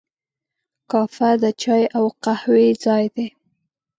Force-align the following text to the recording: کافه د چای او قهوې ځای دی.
کافه 0.91 1.29
د 1.41 1.45
چای 1.61 1.83
او 1.97 2.05
قهوې 2.23 2.67
ځای 2.83 3.05
دی. 3.15 3.27